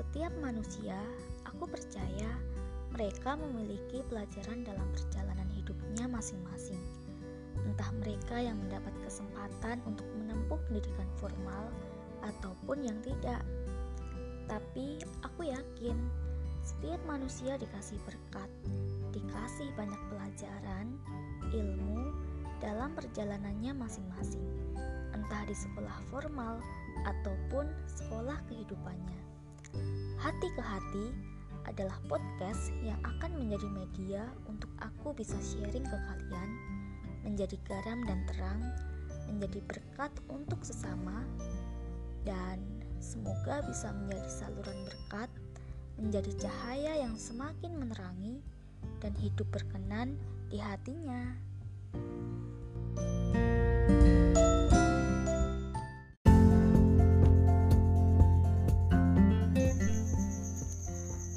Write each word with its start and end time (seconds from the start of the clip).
Setiap 0.00 0.32
manusia, 0.40 0.96
aku 1.44 1.68
percaya 1.68 2.32
mereka 2.96 3.36
memiliki 3.36 4.00
pelajaran 4.08 4.64
dalam 4.64 4.88
perjalanan 4.96 5.44
hidupnya 5.52 6.08
masing-masing. 6.08 6.80
Entah 7.68 7.92
mereka 8.00 8.40
yang 8.40 8.56
mendapat 8.64 8.96
kesempatan 9.04 9.76
untuk 9.84 10.08
menempuh 10.16 10.56
pendidikan 10.64 11.04
formal 11.20 11.68
ataupun 12.24 12.80
yang 12.80 12.96
tidak. 13.04 13.44
Tapi 14.48 15.04
aku 15.20 15.52
yakin 15.52 16.00
setiap 16.64 17.04
manusia 17.04 17.60
dikasih 17.60 18.00
berkat, 18.08 18.48
dikasih 19.12 19.68
banyak 19.76 20.00
pelajaran, 20.08 20.96
ilmu 21.52 22.08
dalam 22.56 22.96
perjalanannya 22.96 23.76
masing-masing, 23.76 24.48
entah 25.12 25.44
di 25.44 25.52
sekolah 25.52 26.00
formal 26.08 26.56
ataupun 27.04 27.68
sekolah 27.84 28.40
kehidupannya. 28.48 29.29
Hati 30.20 30.48
ke 30.52 30.62
hati 30.62 31.06
adalah 31.68 31.96
podcast 32.08 32.72
yang 32.82 32.98
akan 33.04 33.40
menjadi 33.40 33.68
media 33.70 34.22
untuk 34.48 34.70
aku 34.80 35.14
bisa 35.14 35.36
sharing 35.38 35.84
ke 35.84 35.96
kalian, 35.96 36.50
menjadi 37.22 37.56
garam 37.68 38.02
dan 38.08 38.24
terang, 38.26 38.62
menjadi 39.30 39.60
berkat 39.68 40.12
untuk 40.32 40.60
sesama, 40.64 41.22
dan 42.24 42.60
semoga 42.98 43.64
bisa 43.64 43.92
menjadi 43.92 44.28
saluran 44.28 44.78
berkat, 44.88 45.30
menjadi 46.00 46.32
cahaya 46.48 46.92
yang 47.06 47.14
semakin 47.14 47.76
menerangi, 47.76 48.40
dan 49.00 49.12
hidup 49.20 49.48
berkenan 49.52 50.16
di 50.48 50.58
hatinya. 50.58 51.36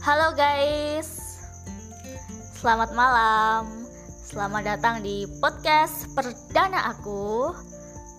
Halo 0.04 0.36
guys, 0.36 1.40
selamat 2.60 2.92
malam. 2.92 3.88
Selamat 4.04 4.76
datang 4.76 5.00
di 5.00 5.24
podcast 5.40 6.12
perdana 6.12 6.92
aku. 6.92 7.56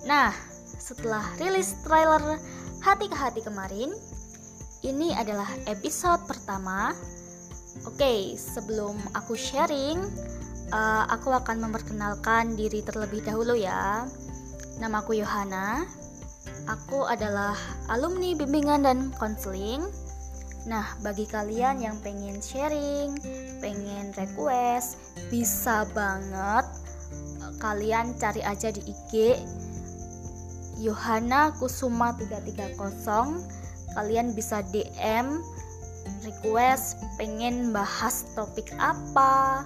Nah, 0.09 0.33
setelah 0.81 1.21
rilis 1.37 1.77
trailer 1.85 2.41
Hati 2.81 3.05
ke 3.05 3.13
Hati 3.13 3.45
kemarin, 3.45 3.93
ini 4.81 5.13
adalah 5.13 5.45
episode 5.69 6.25
pertama. 6.25 6.97
Oke, 7.85 8.33
sebelum 8.33 8.97
aku 9.13 9.37
sharing, 9.37 10.01
uh, 10.73 11.05
aku 11.13 11.37
akan 11.37 11.69
memperkenalkan 11.69 12.57
diri 12.57 12.81
terlebih 12.81 13.21
dahulu 13.29 13.61
ya. 13.61 14.09
Namaku 14.81 15.21
Yohana. 15.21 15.85
Aku 16.65 17.05
adalah 17.05 17.53
alumni 17.93 18.33
bimbingan 18.33 18.89
dan 18.89 19.13
konseling 19.21 19.85
Nah, 20.65 20.97
bagi 21.05 21.29
kalian 21.29 21.85
yang 21.85 21.97
pengen 22.01 22.41
sharing, 22.41 23.13
pengen 23.61 24.17
request, 24.17 24.97
bisa 25.29 25.85
banget 25.93 26.65
kalian 27.61 28.13
cari 28.21 28.45
aja 28.45 28.69
di 28.69 28.81
IG 28.85 29.41
Yohana 30.85 31.55
Kusuma 31.57 32.13
330. 32.17 32.77
Kalian 33.95 34.35
bisa 34.35 34.61
DM 34.75 35.39
request 36.27 36.99
pengen 37.17 37.71
bahas 37.71 38.27
topik 38.35 38.75
apa. 38.77 39.65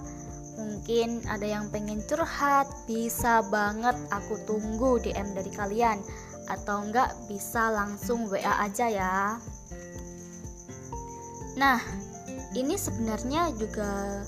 Mungkin 0.59 1.23
ada 1.27 1.47
yang 1.47 1.71
pengen 1.71 2.03
curhat, 2.07 2.67
bisa 2.83 3.43
banget 3.47 3.95
aku 4.11 4.35
tunggu 4.43 4.99
DM 4.99 5.31
dari 5.35 5.51
kalian 5.55 6.03
atau 6.51 6.83
enggak 6.83 7.15
bisa 7.31 7.71
langsung 7.71 8.27
WA 8.27 8.63
aja 8.63 8.87
ya. 8.91 9.39
Nah, 11.59 11.83
ini 12.55 12.79
sebenarnya 12.79 13.51
juga 13.59 14.23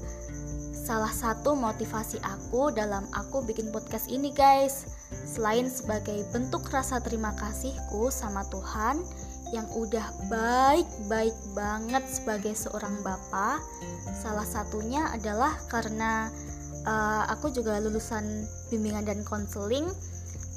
salah 0.76 1.16
satu 1.16 1.56
motivasi 1.56 2.20
aku 2.20 2.76
dalam 2.76 3.08
aku 3.16 3.40
bikin 3.48 3.72
podcast 3.72 4.12
ini, 4.12 4.36
guys. 4.36 4.84
Selain 5.24 5.72
sebagai 5.72 6.28
bentuk 6.36 6.68
rasa 6.68 7.00
terima 7.00 7.32
kasihku 7.40 8.12
sama 8.12 8.44
Tuhan 8.52 9.00
yang 9.56 9.64
udah 9.72 10.04
baik-baik 10.28 11.36
banget 11.56 12.04
sebagai 12.12 12.52
seorang 12.52 13.00
bapak, 13.00 13.64
salah 14.12 14.48
satunya 14.48 15.08
adalah 15.16 15.56
karena 15.72 16.28
uh, 16.84 17.32
aku 17.32 17.48
juga 17.56 17.80
lulusan 17.80 18.44
bimbingan 18.68 19.08
dan 19.08 19.24
konseling, 19.24 19.88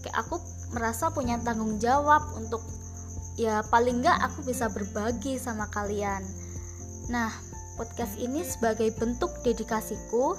kayak 0.03 0.27
aku 0.27 0.43
merasa 0.75 1.07
punya 1.15 1.39
tanggung 1.47 1.79
jawab 1.79 2.23
untuk 2.34 2.63
ya 3.39 3.63
paling 3.71 4.03
nggak 4.03 4.19
aku 4.27 4.47
bisa 4.47 4.71
berbagi 4.71 5.39
sama 5.43 5.67
kalian 5.71 6.23
Nah, 7.12 7.28
podcast 7.76 8.16
ini 8.16 8.41
sebagai 8.41 8.88
bentuk 8.97 9.28
dedikasiku 9.44 10.38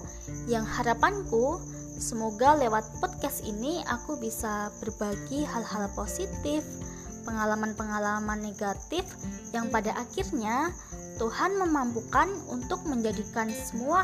yang 0.50 0.66
harapanku 0.66 1.62
semoga 2.02 2.58
lewat 2.58 2.84
podcast 2.98 3.46
ini 3.46 3.86
aku 3.86 4.18
bisa 4.18 4.74
berbagi 4.82 5.46
hal-hal 5.46 5.86
positif, 5.94 6.66
pengalaman-pengalaman 7.24 8.42
negatif 8.42 9.06
yang 9.54 9.70
pada 9.70 9.94
akhirnya 9.94 10.74
Tuhan 11.16 11.56
memampukan 11.56 12.28
untuk 12.52 12.84
menjadikan 12.84 13.48
semua 13.48 14.04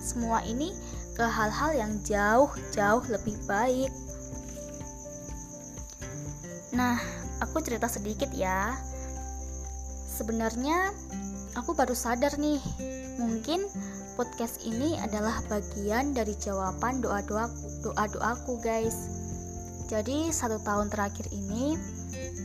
semua 0.00 0.40
ini 0.46 0.72
ke 1.12 1.24
hal-hal 1.24 1.76
yang 1.76 1.92
jauh-jauh 2.06 3.04
lebih 3.12 3.36
baik. 3.44 3.92
Nah, 6.72 7.00
aku 7.40 7.60
cerita 7.60 7.88
sedikit 7.88 8.28
ya. 8.32 8.76
Sebenarnya 10.16 10.92
aku 11.56 11.72
baru 11.72 11.96
sadar 11.96 12.36
nih, 12.36 12.60
mungkin 13.16 13.64
podcast 14.20 14.60
ini 14.68 15.00
adalah 15.00 15.40
bagian 15.48 16.12
dari 16.12 16.36
jawaban 16.36 17.00
doa-doa 17.00 17.48
doa-doaku 17.80 18.60
guys. 18.60 19.08
Jadi 19.88 20.28
satu 20.28 20.60
tahun 20.60 20.92
terakhir 20.92 21.32
ini 21.32 21.80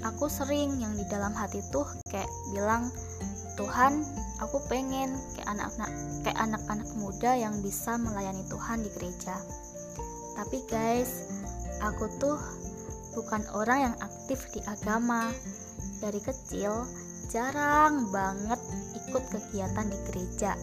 aku 0.08 0.32
sering 0.32 0.80
yang 0.80 0.96
di 0.96 1.04
dalam 1.12 1.36
hati 1.36 1.60
tuh 1.76 1.84
kayak 2.08 2.30
bilang 2.56 2.88
Tuhan, 3.60 4.08
aku 4.40 4.64
pengen 4.72 5.20
kayak 5.36 5.60
anak-anak 5.60 5.92
kayak 6.24 6.40
anak-anak 6.40 6.90
muda 6.96 7.32
yang 7.36 7.60
bisa 7.60 8.00
melayani 8.00 8.48
Tuhan 8.48 8.80
di 8.80 8.90
gereja. 8.96 9.36
Tapi 10.40 10.64
guys, 10.72 11.28
aku 11.84 12.08
tuh 12.16 12.40
bukan 13.12 13.44
orang 13.52 13.92
yang 13.92 13.96
aktif 14.00 14.48
di 14.56 14.64
agama. 14.64 15.28
Dari 16.02 16.18
kecil 16.18 16.90
jarang 17.30 18.10
banget 18.10 18.58
ikut 19.12 19.28
kegiatan 19.28 19.92
di 19.92 20.00
gereja. 20.08 20.56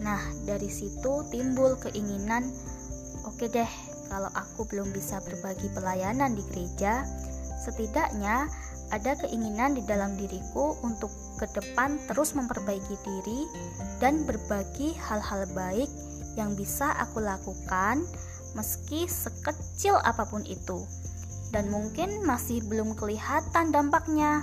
Nah, 0.00 0.20
dari 0.48 0.72
situ 0.72 1.28
timbul 1.28 1.76
keinginan, 1.76 2.48
oke 3.28 3.36
okay 3.44 3.48
deh, 3.52 3.72
kalau 4.08 4.32
aku 4.32 4.64
belum 4.72 4.88
bisa 4.96 5.20
berbagi 5.20 5.68
pelayanan 5.76 6.32
di 6.32 6.42
gereja, 6.48 7.04
setidaknya 7.60 8.48
ada 8.94 9.12
keinginan 9.20 9.76
di 9.76 9.82
dalam 9.84 10.16
diriku 10.16 10.78
untuk 10.80 11.12
ke 11.36 11.44
depan 11.52 12.00
terus 12.08 12.32
memperbaiki 12.32 12.96
diri 13.02 13.44
dan 13.98 14.24
berbagi 14.24 14.94
hal-hal 14.96 15.44
baik 15.52 15.90
yang 16.38 16.54
bisa 16.54 16.94
aku 16.96 17.20
lakukan 17.20 18.06
meski 18.54 19.04
sekecil 19.10 20.00
apa 20.00 20.24
pun 20.24 20.46
itu. 20.48 20.86
Dan 21.50 21.70
mungkin 21.70 22.24
masih 22.26 22.62
belum 22.66 22.94
kelihatan 22.98 23.70
dampaknya. 23.70 24.42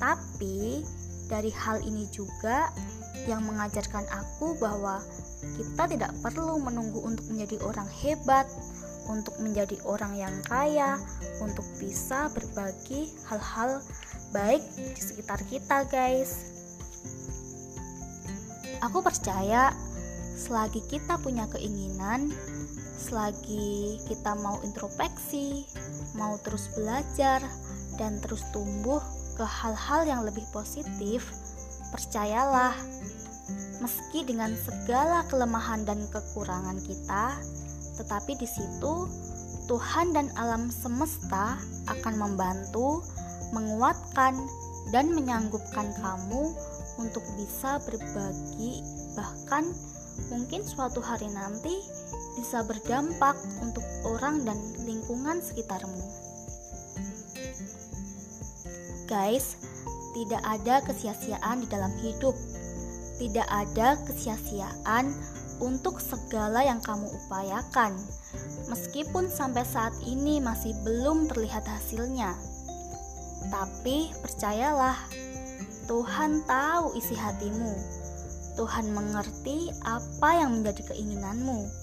Tapi 0.00 0.82
dari 1.32 1.48
hal 1.48 1.80
ini 1.80 2.04
juga 2.12 2.68
yang 3.24 3.40
mengajarkan 3.48 4.04
aku 4.12 4.52
bahwa 4.60 5.00
kita 5.56 5.88
tidak 5.88 6.12
perlu 6.20 6.60
menunggu 6.60 7.00
untuk 7.00 7.24
menjadi 7.32 7.56
orang 7.64 7.88
hebat, 8.04 8.44
untuk 9.08 9.32
menjadi 9.40 9.80
orang 9.88 10.12
yang 10.12 10.34
kaya, 10.44 11.00
untuk 11.40 11.64
bisa 11.80 12.28
berbagi 12.36 13.08
hal-hal 13.32 13.80
baik 14.36 14.60
di 14.76 15.00
sekitar 15.00 15.40
kita, 15.48 15.88
guys. 15.88 16.52
Aku 18.84 19.00
percaya 19.00 19.72
selagi 20.36 20.84
kita 20.90 21.16
punya 21.22 21.48
keinginan, 21.48 22.28
selagi 22.98 24.02
kita 24.10 24.34
mau 24.36 24.58
introspeksi, 24.66 25.64
mau 26.18 26.36
terus 26.42 26.68
belajar 26.74 27.40
dan 27.96 28.18
terus 28.18 28.42
tumbuh 28.50 28.98
ke 29.36 29.44
hal-hal 29.44 30.04
yang 30.04 30.20
lebih 30.22 30.44
positif, 30.52 31.32
percayalah, 31.92 32.76
meski 33.82 34.22
dengan 34.22 34.54
segala 34.62 35.26
kelemahan 35.26 35.82
dan 35.82 36.04
kekurangan 36.08 36.78
kita, 36.86 37.36
tetapi 37.98 38.38
di 38.38 38.48
situ 38.48 39.10
Tuhan 39.66 40.14
dan 40.14 40.30
alam 40.38 40.70
semesta 40.70 41.58
akan 41.90 42.14
membantu, 42.18 43.02
menguatkan, 43.54 44.34
dan 44.90 45.14
menyanggupkan 45.14 45.94
kamu 46.02 46.52
untuk 46.98 47.22
bisa 47.38 47.78
berbagi, 47.86 48.82
bahkan 49.14 49.70
mungkin 50.28 50.60
suatu 50.66 51.00
hari 51.00 51.30
nanti 51.30 51.80
bisa 52.36 52.64
berdampak 52.64 53.36
untuk 53.64 53.84
orang 54.04 54.44
dan 54.44 54.58
lingkungan 54.84 55.40
sekitarmu. 55.40 56.21
Guys, 59.12 59.60
tidak 60.16 60.40
ada 60.40 60.80
kesia-siaan 60.88 61.60
di 61.60 61.68
dalam 61.68 61.92
hidup. 62.00 62.32
Tidak 63.20 63.44
ada 63.44 64.00
kesia-siaan 64.08 65.12
untuk 65.60 66.00
segala 66.00 66.64
yang 66.64 66.80
kamu 66.80 67.12
upayakan, 67.12 67.92
meskipun 68.72 69.28
sampai 69.28 69.68
saat 69.68 69.92
ini 70.08 70.40
masih 70.40 70.72
belum 70.80 71.28
terlihat 71.28 71.60
hasilnya. 71.68 72.32
Tapi 73.52 74.16
percayalah, 74.24 74.96
Tuhan 75.84 76.48
tahu 76.48 76.96
isi 76.96 77.12
hatimu. 77.12 77.76
Tuhan 78.56 78.96
mengerti 78.96 79.76
apa 79.84 80.40
yang 80.40 80.56
menjadi 80.56 80.88
keinginanmu. 80.88 81.81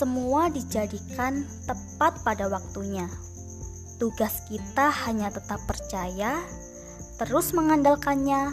Semua 0.00 0.48
dijadikan 0.48 1.44
tepat 1.68 2.24
pada 2.24 2.48
waktunya. 2.48 3.04
Tugas 4.00 4.40
kita 4.48 4.88
hanya 5.04 5.28
tetap 5.28 5.60
percaya, 5.68 6.40
terus 7.20 7.52
mengandalkannya, 7.52 8.48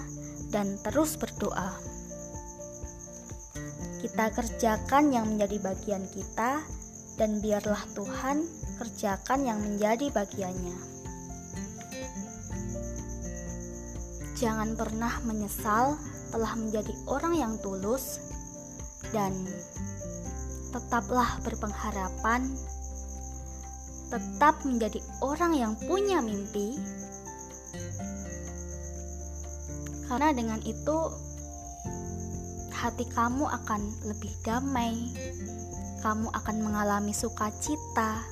dan 0.51 0.75
terus 0.83 1.15
berdoa. 1.15 1.71
Kita 4.03 4.27
kerjakan 4.35 5.15
yang 5.15 5.23
menjadi 5.23 5.63
bagian 5.63 6.03
kita, 6.11 6.67
dan 7.15 7.39
biarlah 7.39 7.79
Tuhan 7.95 8.43
kerjakan 8.83 9.47
yang 9.47 9.63
menjadi 9.63 10.11
bagiannya. 10.11 10.75
Jangan 14.35 14.75
pernah 14.75 15.23
menyesal 15.23 15.95
telah 16.27 16.59
menjadi 16.59 16.91
orang 17.07 17.39
yang 17.39 17.53
tulus, 17.63 18.19
dan 19.15 19.31
tetaplah 20.77 21.41
berpengharapan 21.41 22.53
tetap 24.13 24.62
menjadi 24.63 25.01
orang 25.19 25.51
yang 25.57 25.74
punya 25.83 26.24
mimpi, 26.24 26.79
karena 30.07 30.31
dengan 30.31 30.62
itu 30.63 30.97
hati 32.71 33.03
kamu 33.12 33.44
akan 33.50 33.81
lebih 34.07 34.31
damai, 34.47 35.12
kamu 36.06 36.31
akan 36.31 36.56
mengalami 36.62 37.12
sukacita 37.12 38.24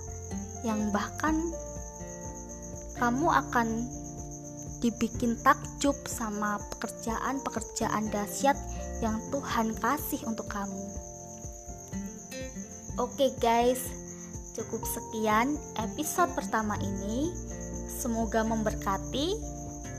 yang 0.63 0.93
bahkan 0.95 1.35
kamu 2.95 3.27
akan 3.27 3.67
dibikin 4.79 5.35
takjub 5.43 5.97
sama 6.07 6.61
pekerjaan-pekerjaan 6.71 8.07
dahsyat 8.13 8.55
yang 9.03 9.19
Tuhan 9.33 9.75
kasih 9.81 10.23
untuk 10.23 10.47
kamu. 10.47 11.14
Oke, 12.95 13.35
guys, 13.43 14.05
Cukup 14.55 14.87
sekian 14.87 15.59
episode 15.75 16.31
pertama 16.31 16.79
ini. 16.79 17.27
Semoga 17.91 18.39
memberkati. 18.47 19.35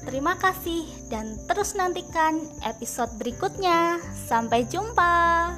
Terima 0.09 0.33
kasih 0.41 0.89
dan 1.13 1.37
terus 1.45 1.77
nantikan 1.77 2.41
episode 2.65 3.13
berikutnya. 3.21 4.01
Sampai 4.25 4.65
jumpa. 4.65 5.53